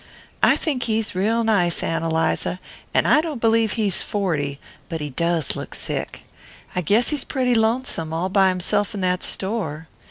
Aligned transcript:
I 0.41 0.55
think 0.55 0.81
he's 0.85 1.13
real 1.13 1.43
nice, 1.43 1.83
Ann 1.83 2.01
Eliza. 2.01 2.59
And 2.91 3.07
I 3.07 3.21
don't 3.21 3.39
believe 3.39 3.73
he's 3.73 4.01
forty; 4.01 4.59
but 4.89 4.99
he 4.99 5.11
DOES 5.11 5.55
look 5.55 5.75
sick. 5.75 6.23
I 6.75 6.81
guess 6.81 7.09
he's 7.11 7.23
pretty 7.23 7.53
lonesome, 7.53 8.11
all 8.11 8.29
by 8.29 8.49
himself 8.49 8.95
in 8.95 9.01
that 9.01 9.21
store. 9.21 9.87